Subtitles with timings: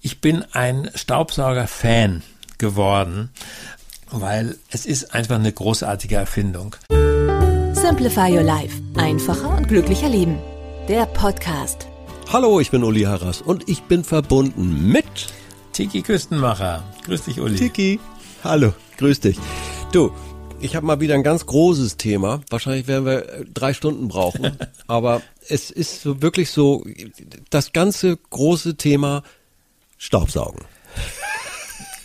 [0.00, 2.22] Ich bin ein Staubsauger-Fan
[2.56, 3.30] geworden,
[4.12, 6.76] weil es ist einfach eine großartige Erfindung.
[7.72, 8.80] Simplify Your Life.
[8.96, 10.38] Einfacher und glücklicher Leben.
[10.86, 11.88] Der Podcast.
[12.32, 15.04] Hallo, ich bin Uli Harras und ich bin verbunden mit
[15.72, 16.84] Tiki Küstenmacher.
[17.04, 17.56] Grüß dich, Uli.
[17.56, 17.98] Tiki.
[18.44, 19.36] Hallo, grüß dich.
[19.90, 20.12] Du,
[20.60, 22.40] ich habe mal wieder ein ganz großes Thema.
[22.50, 24.56] Wahrscheinlich werden wir äh, drei Stunden brauchen.
[24.86, 26.84] aber es ist so wirklich so,
[27.50, 29.24] das ganze große Thema
[29.98, 30.64] Staubsaugen.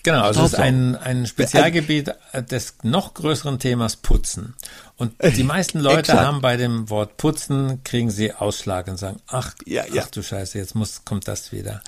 [0.03, 2.13] Genau, also es ist ein, ein Spezialgebiet
[2.51, 4.53] des noch größeren Themas Putzen.
[4.97, 6.19] Und die meisten Leute Exakt.
[6.19, 10.03] haben bei dem Wort Putzen, kriegen sie Ausschlag und sagen, ach, Ja, ja.
[10.03, 11.81] ach du Scheiße, jetzt muss, kommt das wieder.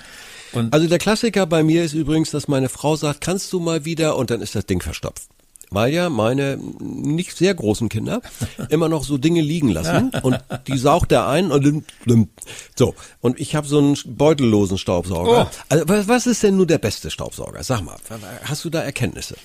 [0.52, 3.84] Und Also der Klassiker bei mir ist übrigens, dass meine Frau sagt, kannst du mal
[3.84, 5.28] wieder und dann ist das Ding verstopft.
[5.70, 8.22] Weil ja meine nicht sehr großen Kinder
[8.68, 11.84] immer noch so Dinge liegen lassen und die saugt er ein und
[12.76, 15.50] so und ich habe so einen beutellosen Staubsauger.
[15.50, 15.56] Oh.
[15.68, 17.62] Also was, ist denn nun der beste Staubsauger?
[17.62, 17.96] Sag mal,
[18.44, 19.36] hast du da Erkenntnisse?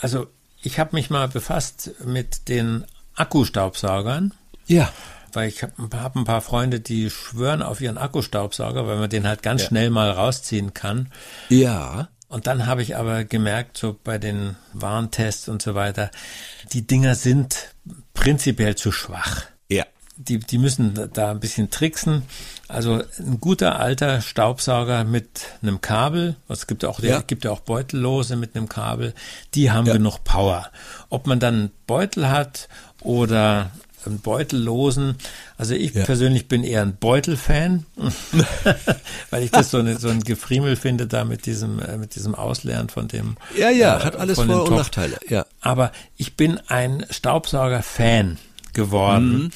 [0.00, 0.26] also
[0.62, 4.32] ich habe mich mal befasst mit den Akkustaubsaugern.
[4.66, 4.92] Ja.
[5.32, 9.26] Weil ich habe hab ein paar Freunde, die schwören auf ihren Akkustaubsauger, weil man den
[9.26, 11.12] halt ganz schnell mal rausziehen kann.
[11.48, 12.08] Ja.
[12.30, 16.10] Und dann habe ich aber gemerkt, so bei den Warntests und so weiter,
[16.72, 17.74] die Dinger sind
[18.14, 19.42] prinzipiell zu schwach.
[19.68, 19.84] Ja.
[20.16, 22.22] Die, die müssen da- ein bisschen tricksen.
[22.68, 27.20] Also ein guter alter Staubsauger mit einem Kabel, es gibt ja auch, Ja.
[27.20, 29.12] gibt ja auch Beutellose mit einem Kabel,
[29.54, 29.94] die haben Ja.
[29.94, 30.70] genug Power.
[31.08, 32.68] Ob man dann einen Beutel hat
[33.02, 33.70] oder
[34.20, 35.16] Beutellosen,
[35.58, 36.04] also ich Ja.
[36.04, 37.84] persönlich bin eher ein Beutelfan,
[39.30, 42.34] weil ich das so, eine, so ein Gefriemel finde da mit diesem, äh, mit diesem
[42.34, 43.36] Ausleeren von dem.
[43.56, 44.76] Ja, ja, äh, hat alles Vor- und.
[44.76, 45.18] Nachteile.
[45.28, 45.46] Ja.
[45.60, 48.38] Aber ich bin ein Staubsauger-Fan
[48.72, 49.32] geworden.
[49.44, 49.50] Mhm.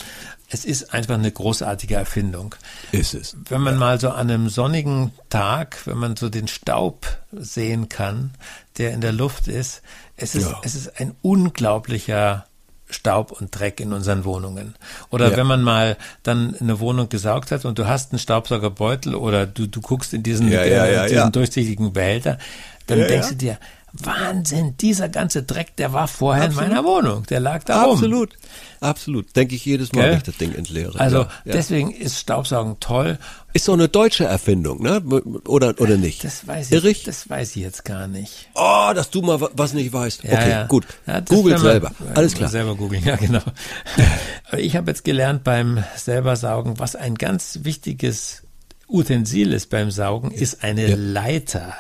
[0.51, 2.55] Es ist einfach eine großartige Erfindung.
[2.93, 3.37] Ist es.
[3.49, 8.33] Wenn man mal so an einem sonnigen Tag, wenn man so den Staub sehen kann,
[8.79, 9.83] der in der Luft ist,
[10.17, 10.61] es ist, Ja.
[10.63, 12.47] es ist ein unglaublicher
[12.95, 14.75] Staub und Dreck in unseren Wohnungen.
[15.11, 15.37] Oder Ja.
[15.37, 19.67] wenn man mal dann eine Wohnung gesaugt hat und du hast einen Staubsaugerbeutel oder du,
[19.67, 22.39] du guckst in diesen, Ja, ja, äh, diesen durchsichtigen Behälter,
[22.87, 23.59] dann denkst du dir,
[24.03, 27.93] Wahnsinn, dieser ganze Dreck, der war vorher in meiner Wohnung, der lag da rum.
[27.93, 28.31] Absolut.
[28.81, 29.35] Absolut.
[29.37, 30.11] Denke ich jedes Mal, Gell?
[30.11, 30.99] wenn ich das Ding entleere.
[30.99, 33.19] Also ja, deswegen ist Staubsaugen toll.
[33.53, 35.01] Ist doch eine deutsche Erfindung, ne?
[35.47, 36.25] Oder, oder nicht?
[36.25, 37.05] Das weiß ich, Irre ich?
[37.05, 38.49] das weiß ich jetzt gar nicht.
[38.55, 40.25] Oh, dass du mal wa- was nicht weißt.
[40.25, 40.67] Ja, okay, ja.
[40.67, 40.87] gut.
[41.07, 41.93] Ja, Google selber.
[42.15, 42.51] Alles klar.
[42.51, 43.43] Selber googeln, ja genau.
[44.59, 48.43] Ich habe jetzt gelernt beim selber saugen, was ein ganz wichtiges
[48.89, 50.95] Utensil ist beim Saugen, ist eine.
[50.97, 51.75] Leiter.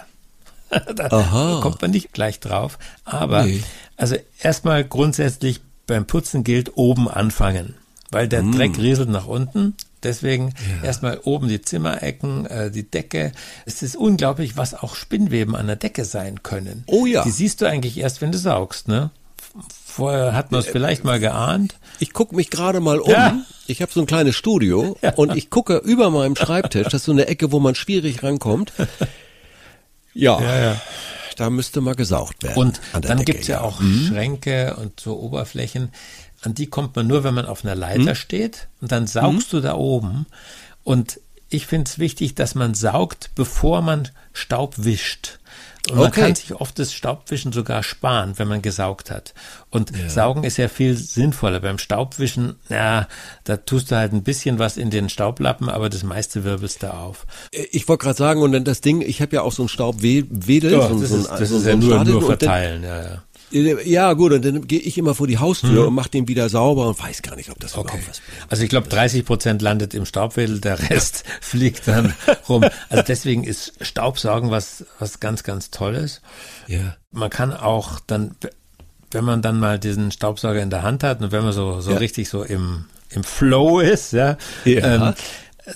[0.96, 1.60] da Aha.
[1.62, 2.78] kommt man nicht gleich drauf.
[3.04, 3.62] Aber Nee.
[3.96, 7.74] also erstmal grundsätzlich beim Putzen gilt oben anfangen,
[8.10, 9.74] weil der Dreck rieselt nach unten.
[10.02, 10.52] Deswegen
[10.82, 13.32] erstmal oben die Zimmerecken, äh, die Decke.
[13.64, 16.84] Es ist unglaublich, was auch Spinnweben an der Decke sein können.
[16.86, 17.22] Oh ja.
[17.24, 19.10] Die siehst du eigentlich erst, wenn du saugst, ne?
[19.86, 21.76] Vorher hat man es vielleicht mal geahnt.
[22.00, 23.10] Ich gucke mich gerade mal um.
[23.12, 23.38] Ja.
[23.66, 26.84] Ich habe so ein kleines Studio und ich gucke über meinem Schreibtisch.
[26.84, 28.72] Das ist so eine Ecke, wo man schwierig rankommt.
[30.14, 30.80] Ja, ja.
[31.36, 32.56] da müsste mal gesaugt werden.
[32.56, 35.90] Und dann Decke, gibt's ja, auch Schränke und so Oberflächen,
[36.42, 38.14] an die kommt man nur, wenn man auf einer Leiter Hm?
[38.14, 40.26] steht und dann saugst du da oben.
[40.82, 45.38] Und ich finde es wichtig, dass man saugt, bevor man Staub wischt.
[45.90, 46.20] Und man Okay.
[46.22, 49.34] kann sich oft das Staubwischen sogar sparen, wenn man gesaugt hat.
[49.70, 51.60] Und Saugen ist ja viel sinnvoller.
[51.60, 53.06] Beim Staubwischen, ja,
[53.44, 56.94] da tust du halt ein bisschen was in den Staublappen, aber das meiste wirbelst du
[56.94, 57.26] auf.
[57.50, 60.70] Ich wollte gerade sagen, und dann das Ding, ich habe ja auch so ein Staubwedel.
[60.70, 62.22] so, ein- das so, ein- ist, das so, ist so ja ein nur, Stadel nur
[62.22, 63.22] und dann- verteilen, ja, ja.
[63.54, 65.88] Ja, gut, und dann gehe ich immer vor die Haustür Mhm.
[65.88, 68.50] und mache den wieder sauber und weiß gar nicht, ob das überhaupt was bringt.
[68.50, 72.14] Also ich glaube, 30 Prozent landet im Staubwedel, der Rest fliegt dann
[72.48, 72.64] rum.
[72.90, 76.20] Also deswegen ist Staubsaugen was, was ganz, ganz Tolles.
[76.66, 76.96] Ja.
[77.12, 78.34] Man kann auch dann,
[79.12, 81.92] wenn man dann mal diesen Staubsauger in der Hand hat und wenn man so, so
[81.92, 81.98] Ja.
[81.98, 85.08] richtig so im, im Flow ist, ja, Ja.
[85.10, 85.14] Ähm,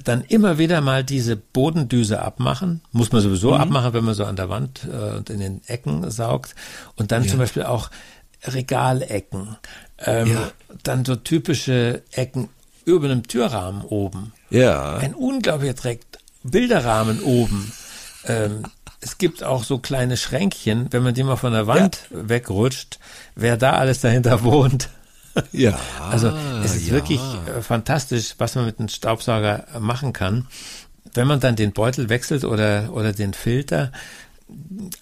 [0.04, 2.82] dann immer wieder mal diese Bodendüse abmachen.
[2.92, 3.60] Muss man sowieso Mhm.
[3.60, 6.54] abmachen, wenn man so an der Wand äh, und in den Ecken saugt.
[6.96, 7.90] Und dann zum Beispiel auch
[8.46, 9.56] Regalecken.
[9.98, 10.50] Ähm, Ja.
[10.82, 12.48] Dann so typische Ecken
[12.84, 14.32] über einem Türrahmen oben.
[14.50, 14.96] Ja.
[14.96, 16.00] Ein unglaublicher Dreck.
[16.44, 17.72] Bilderrahmen oben.
[18.24, 18.62] Ähm,
[19.00, 22.98] es gibt auch so kleine Schränkchen, wenn man die mal von der Wand wegrutscht,
[23.34, 24.88] wer da alles dahinter wohnt.
[25.52, 25.78] Ja.
[26.10, 26.28] Also
[26.64, 26.92] es ist ja.
[26.92, 30.46] wirklich äh, fantastisch, was man mit einem Staubsauger machen kann.
[31.14, 33.92] Wenn man dann den Beutel wechselt oder, oder den Filter,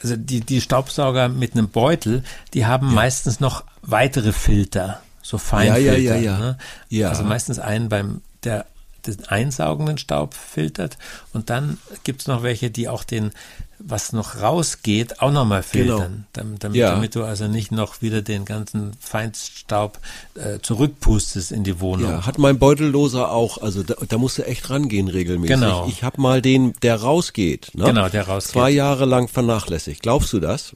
[0.03, 2.23] also die, die Staubsauger mit einem Beutel,
[2.55, 5.99] die haben meistens noch weitere Filter, so Feinfilter.
[5.99, 6.39] ja, ja.
[6.39, 6.59] Ne?
[6.89, 7.09] Ja.
[7.09, 8.67] Also meistens einen beim, der
[9.07, 10.99] den einsaugenden Staub filtert
[11.33, 13.31] und dann gibt's noch welche, die auch den,
[13.79, 16.87] was noch rausgeht, auch nochmal filtern, damit, damit, Genau.
[16.89, 16.95] Ja.
[16.95, 19.99] damit du also nicht noch wieder den ganzen Feinstaub
[20.35, 22.11] äh, zurückpustest in die Wohnung.
[22.11, 25.57] Ja, hat mein Beutelloser auch, also da, da musst du echt rangehen regelmäßig.
[25.57, 25.87] Genau.
[25.89, 27.71] Ich habe mal den, der rausgeht.
[27.75, 27.85] Ne?
[27.85, 28.53] Genau, der rausgeht.
[28.53, 30.03] Zwei Jahre lang vernachlässigt.
[30.03, 30.75] Glaubst du das?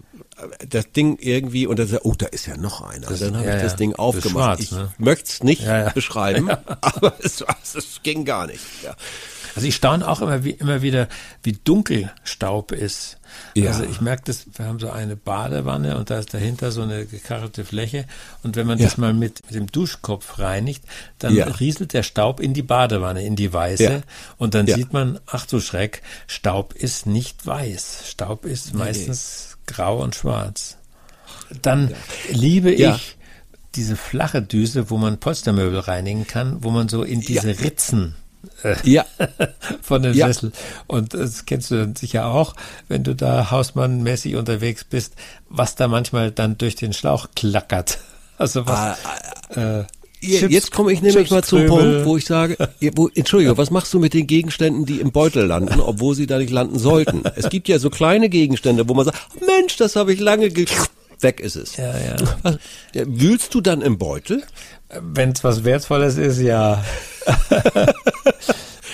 [0.66, 3.08] Das Ding irgendwie, und dann, sagt, oh, da ist ja noch einer.
[3.08, 3.76] Das- dann habe ja, ich das.
[3.76, 4.30] Ding aufgemacht.
[4.30, 4.92] schwarz, ich ne?
[4.98, 5.62] möchte es nicht
[5.94, 6.48] beschreiben,
[6.80, 7.44] aber es,
[7.74, 8.60] es ging gar nicht.
[8.82, 8.94] Ja.
[9.54, 11.08] Also ich staune auch immer, wie, immer wieder,
[11.42, 13.18] wie dunkel Staub ist.
[13.54, 13.70] Ja.
[13.70, 17.06] Also ich merke das, wir haben so eine Badewanne und da ist dahinter so eine
[17.06, 18.04] gekachelte Fläche
[18.42, 18.86] und wenn man Ja.
[18.86, 20.82] das mal mit, mit dem Duschkopf reinigt,
[21.18, 21.46] dann Ja.
[21.46, 24.02] rieselt der Staub in die Badewanne, in die weiße
[24.38, 28.04] und dann sieht man, ach du Schreck, Staub ist nicht weiß.
[28.08, 30.76] Staub ist meistens grau und schwarz.
[31.62, 31.92] Dann
[32.30, 33.16] liebe ich
[33.76, 38.16] diese flache Düse, wo man Polstermöbel reinigen kann, wo man so in diese Ritzen
[38.84, 39.04] Ja,
[39.82, 40.26] von den Ja.
[40.28, 40.52] Sessel.
[40.86, 42.54] Und das kennst du dann sicher auch,
[42.88, 45.14] wenn du da hausmannmäßig unterwegs bist,
[45.48, 47.98] was da manchmal dann durch den Schlauch klackert.
[48.38, 48.96] Also was.
[49.54, 49.84] äh,
[50.22, 51.66] Je- Chips- Jetzt komme ich nämlich mal zum.
[51.66, 52.56] Punkt, wo ich sage,
[52.94, 56.38] wo, Entschuldigung, was machst du mit den Gegenständen, die im Beutel landen, obwohl sie da
[56.38, 57.22] nicht landen sollten?
[57.36, 60.64] Es gibt ja so kleine Gegenstände, wo man sagt, Mensch, das habe ich lange ge
[61.20, 61.76] weg ist es.
[61.76, 61.92] Ja?
[61.98, 62.16] Ja,
[63.06, 64.42] Wühlst du dann im Beutel?
[64.98, 66.84] Wenn es was Wertvolles ist, ja.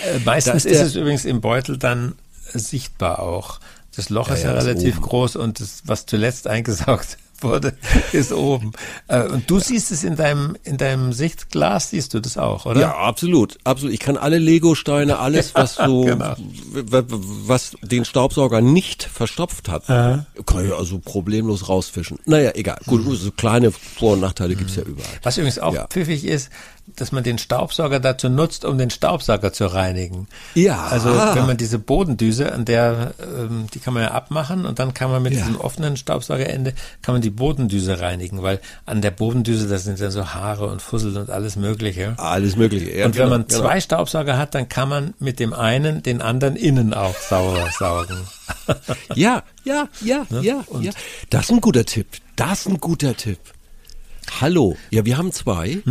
[0.05, 2.15] Äh, Meistens ist es übrigens im Beutel dann
[2.53, 3.59] sichtbar auch.
[3.97, 7.77] Das Loch ist ja, ja, relativ groß und das, was zuletzt eingesaugt wurde,
[8.13, 8.73] ist oben.
[9.09, 12.81] Äh, Und du siehst es in deinem, in deinem Sichtglas, siehst du das auch, oder?
[12.81, 13.95] Ja, absolut, absolut.
[13.95, 16.35] Ich kann alle Lego-Steine, alles, was so, genau.
[16.73, 20.27] was den Staubsauger nicht verstopft hat, kann
[20.67, 22.19] ich also problemlos rausfischen.
[22.25, 22.79] Naja, egal.
[22.87, 25.09] Gut, so kleine Vor- und Nachteile gibt's ja überall.
[25.23, 25.87] Was übrigens auch Ja.
[25.87, 26.51] pfiffig ist,
[26.95, 30.29] dass man den Staubsauger dazu nutzt, um den Staubsauger zu reinigen.
[30.55, 30.85] Ja.
[30.87, 34.95] Also wenn man diese Bodendüse, an der, ähm, die kann man ja abmachen und dann
[34.95, 35.41] kann man mit Ja.
[35.41, 40.13] diesem offenen Staubsaugerende, kann man die Bodendüse reinigen, weil an der Bodendüse, da sind dann
[40.13, 42.15] so Haare und Fussel und alles mögliche.
[42.19, 42.97] Alles Mögliche.
[42.97, 43.63] Ja, und wenn genau, man genau.
[43.63, 48.17] zwei Staubsauger hat, dann kann man mit dem einen den anderen innen auch sauber saugen.
[49.15, 50.41] Ja, ja, ja, Ne?
[50.43, 50.93] ja, ja.
[51.31, 52.07] Das ist ein guter Tipp.
[52.37, 53.41] Das ist ein guter Tipp.
[54.41, 54.77] Hallo.
[54.91, 55.83] Ja, wir haben zwei.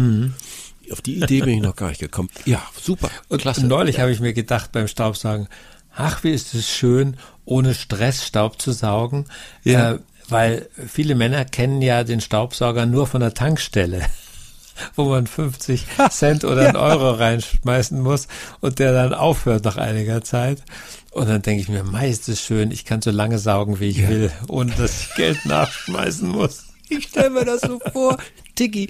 [0.92, 2.30] Auf die Idee bin ich noch gar nicht gekommen.
[2.46, 3.10] Ja, super.
[3.28, 3.66] Und Klasse.
[3.68, 5.48] neulich habe ich mir gedacht beim Staubsaugen,
[5.96, 9.26] ach, wie ist es schön, ohne Stress Staub zu saugen.
[9.64, 9.94] Ja.
[9.94, 10.00] Äh,
[10.30, 14.06] weil viele Männer kennen ja den Staubsauger nur von der Tankstelle,
[14.96, 18.28] wo man 50 Cent oder einen Euro reinschmeißen muss
[18.62, 20.64] und der dann aufhört nach einiger Zeit.
[21.12, 23.98] Und dann denke ich mir, mei, ist schön, ich kann so lange saugen, wie ich
[24.00, 24.10] Ja.
[24.10, 26.66] will, ohne dass ich Geld nachschmeißen muss.
[26.90, 28.18] Ich stelle mir das so vor.
[28.56, 28.90] Tiki.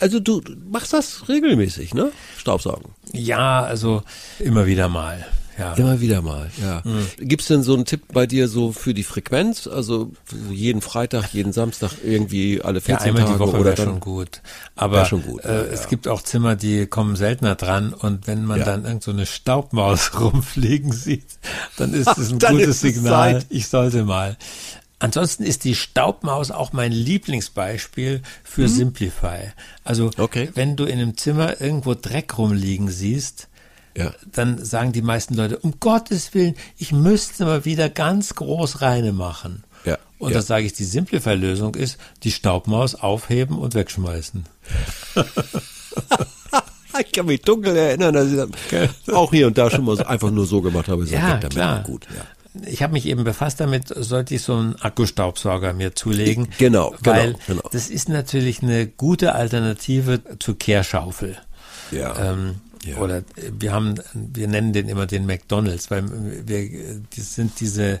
[0.00, 2.10] Also du machst das regelmäßig, ne?
[2.36, 2.92] Staubsaugen.
[3.12, 4.02] Ja, also
[4.38, 5.24] immer wieder mal.
[5.58, 5.74] Ja.
[5.74, 6.84] Immer wieder mal, ja.
[6.84, 7.06] Hm.
[7.18, 9.66] Gibt's denn so einen Tipp bei dir so für die Frequenz?
[9.66, 10.12] Also
[10.50, 13.86] jeden Freitag, jeden Samstag irgendwie alle Ja, 14 einmal Tage die Woche oder dann?
[13.86, 14.40] schon gut.
[14.76, 15.88] Aber schon gut, äh, ja, es ja.
[15.88, 18.64] gibt auch Zimmer, die kommen seltener dran und wenn man Ja.
[18.66, 21.26] dann irgend so eine Staubmaus rumfliegen sieht,
[21.76, 23.42] dann ist es ein gutes es Signal.
[23.48, 24.36] Ich sollte mal.
[25.00, 29.52] Ansonsten ist die Staubmaus auch mein Lieblingsbeispiel für Simplify.
[29.84, 30.10] Also Mhm.
[30.18, 30.50] Okay.
[30.54, 33.47] wenn du in einem Zimmer irgendwo Dreck rumliegen siehst,
[33.98, 34.12] Ja.
[34.32, 39.12] dann sagen die meisten Leute, um Gottes Willen, ich müsste mal wieder ganz groß reine
[39.12, 39.64] machen.
[39.84, 40.36] Ja, Und ja.
[40.36, 44.44] da sage ich, die Simplify-Lösung ist, die Staubmaus aufheben und wegschmeißen.
[47.00, 50.04] Ich kann mich dunkel erinnern, dass ich das auch hier und da schon mal so,
[50.04, 51.04] einfach nur so gemacht habe.
[51.04, 51.50] Ja, damit.
[51.50, 51.82] klar.
[51.82, 52.22] Gut, ja.
[52.66, 56.48] Ich habe mich eben befasst damit, sollte ich so einen Akkustaubsauger mir zulegen.
[56.58, 57.62] Genau, genau, weil genau.
[57.70, 61.36] das ist natürlich eine gute Alternative zur Kehrschaufel.
[61.90, 62.32] Ja.
[62.32, 62.56] Ähm,
[62.88, 62.98] Ja.
[62.98, 66.04] Oder wir haben, wir nennen den immer den McDonalds, weil
[66.46, 68.00] wir, das sind diese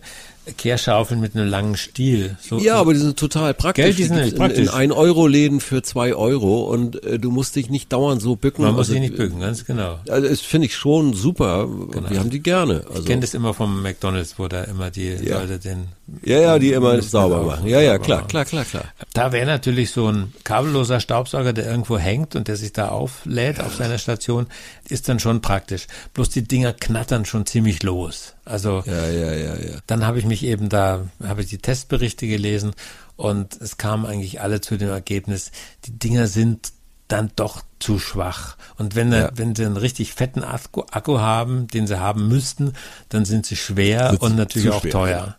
[0.56, 2.36] Kehrschaufeln mit einem langen Stiel.
[2.40, 3.84] So, Ja, aber die sind total praktisch.
[3.84, 4.74] Gell, die sind gibt's nämlich in, in praktisch.
[4.74, 8.62] 1 Euro Läden für 2 Euro und äh, du musst dich nicht dauernd so bücken.
[8.62, 9.98] man muss also, sich nicht bücken, ganz genau.
[10.08, 11.68] Also das finde ich schon super.
[12.08, 12.84] Wir haben die gerne.
[12.88, 15.40] Also, Ich kenne das immer vom McDonalds, wo da immer die Ja.
[15.40, 15.88] Leute den
[16.24, 17.66] ja, ja, die immer sauber machen.
[17.68, 18.28] Ja, ja, klar, machen.
[18.28, 18.84] klar, klar, klar.
[19.12, 23.60] Da wäre natürlich so ein kabelloser Staubsauger, der irgendwo hängt und der sich da auflädt
[23.60, 24.46] auf seiner Station.
[24.88, 25.86] ist dann schon praktisch.
[26.14, 28.34] Bloß die Dinger knattern schon ziemlich los.
[28.46, 29.78] Also Ja, ja, ja, ja.
[29.86, 32.72] dann habe ich mich eben da, habe ich die Testberichte gelesen
[33.16, 35.50] und es kamen eigentlich alle zu dem Ergebnis,
[35.84, 36.72] die Dinger sind
[37.08, 38.56] dann doch zu schwach.
[38.76, 39.30] Und wenn, Ja.
[39.34, 42.74] wenn sie einen richtig fetten Akku, Akku haben, den sie haben müssten,
[43.08, 45.36] dann sind sie schwer Wird's und natürlich auch schwer, teuer.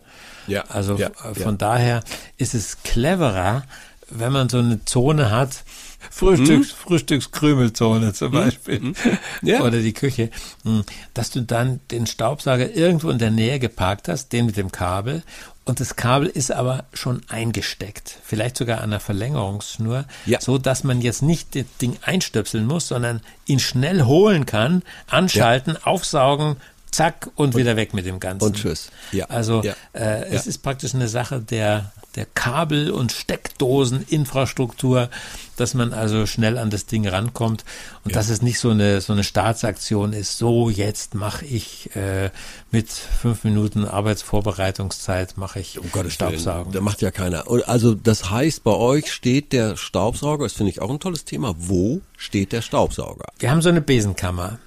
[0.47, 1.33] Ja, Also ja, äh, ja.
[1.35, 2.03] von daher
[2.37, 3.63] ist es cleverer,
[4.11, 5.63] wenn man so eine Zone hat,
[6.11, 8.95] Frühstücks, Frühstückskrümelzone zum Beispiel, Mhm.
[9.41, 9.61] Ja.
[9.61, 10.29] oder die Küche,
[10.63, 14.71] mh, dass du dann den Staubsauger irgendwo in der Nähe geparkt hast, den mit dem
[14.71, 15.23] Kabel,
[15.65, 20.41] und das Kabel ist aber schon eingesteckt, vielleicht sogar an einer Verlängerungsschnur, Ja.
[20.41, 25.77] so dass man jetzt nicht das Ding einstöpseln muss, sondern ihn schnell holen kann, anschalten,
[25.83, 26.55] aufsaugen,
[26.91, 28.45] zack und, wieder weg mit dem Ganzen.
[28.47, 28.89] Und tschüss.
[29.11, 29.25] Ja.
[29.25, 29.73] Also Ja.
[29.93, 30.49] äh, es Ja.
[30.49, 35.09] ist praktisch eine Sache der, der Kabel- und Steckdoseninfrastruktur,
[35.57, 37.63] dass man also schnell an das Ding rankommt
[38.03, 42.31] und dass es nicht so eine, so eine Staatsaktion ist, so jetzt mache ich äh,
[42.71, 46.71] mit fünf Minuten Arbeitsvorbereitungszeit mache ich Um Gottes Staubsaugen.
[46.73, 47.45] da macht ja keiner.
[47.67, 51.55] Also das heißt, bei euch steht der Staubsauger, das finde ich auch ein tolles Thema.
[51.57, 53.25] Wo steht der Staubsauger?
[53.39, 54.59] Wir haben so eine Besenkammer.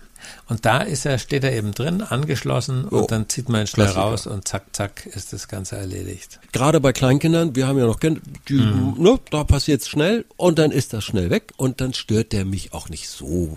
[0.49, 3.67] Und da ist er, steht er eben drin, angeschlossen Oh, und dann zieht man ihn
[3.67, 4.05] schnell Klassiker.
[4.07, 6.41] raus und zack, zack ist das Ganze erledigt.
[6.53, 8.95] Gerade bei Kleinkindern, wir haben ja noch Kinder, die, Mhm.
[8.99, 12.73] ne, da passiert's schnell und dann ist das schnell weg und dann stört der mich
[12.73, 13.57] auch nicht so.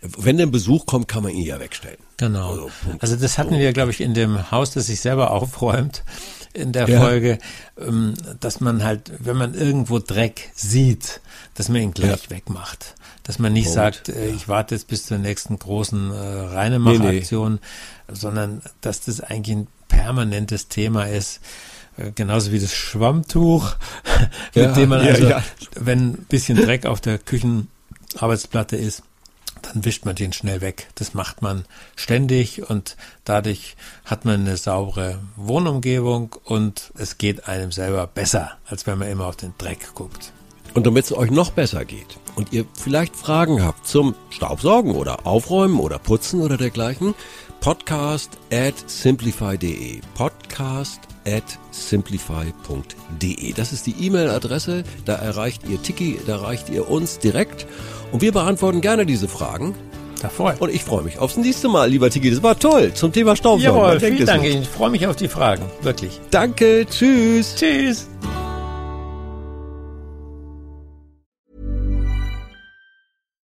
[0.00, 1.98] Wenn der Besuch kommt, kann man ihn ja wegstellen.
[2.16, 2.50] Genau.
[2.50, 2.70] Also.
[3.00, 6.02] Also das hatten wir, glaube ich, in dem Haus, das sich selber aufräumt,
[6.54, 7.00] in der Ja.
[7.00, 7.38] Folge,
[7.80, 11.20] ähm, dass man halt, wenn man irgendwo Dreck sieht,
[11.54, 12.30] dass man ihn gleich Ja.
[12.30, 12.94] wegmacht.
[13.24, 13.74] Dass man nicht Punkt.
[13.76, 17.60] sagt, äh, ich warte jetzt bis zur nächsten großen äh, Reinemachaktion,
[18.08, 21.40] sondern dass das eigentlich ein permanentes Thema ist.
[21.96, 23.76] Äh, Genauso wie das Schwammtuch,
[24.54, 25.42] mit Ja, dem man ja, also, ja.
[25.78, 29.02] wenn ein bisschen Dreck auf der Küchenarbeitsplatte ist,
[29.62, 30.88] dann wischt man den schnell weg.
[30.96, 31.64] Das macht man
[31.94, 38.86] ständig und dadurch hat man eine saubere Wohnumgebung und es geht einem selber besser, als
[38.88, 40.32] wenn man immer auf den Dreck guckt.
[40.74, 45.26] Und damit es euch noch besser geht und ihr vielleicht Fragen habt zum Staubsaugen oder
[45.26, 47.14] Aufräumen oder Putzen oder dergleichen,
[47.60, 50.00] podcast at simplify.de.
[50.14, 53.52] Podcast at simplify.de.
[53.52, 54.84] Das ist die E-Mail-Adresse.
[55.04, 57.66] Da erreicht ihr Tiki, da erreicht ihr uns direkt.
[58.10, 59.74] Und wir beantworten gerne diese Fragen.
[60.20, 62.30] Da freue Und ich freue mich aufs nächste Mal, lieber Tiki.
[62.30, 63.76] Das war toll zum Thema Staubsaugen.
[63.76, 64.44] Jawohl, vielen Dank.
[64.44, 65.64] Ich freue mich auf die Fragen.
[65.82, 66.20] Wirklich.
[66.30, 67.56] Danke, tschüss.
[67.56, 68.08] Tschüss.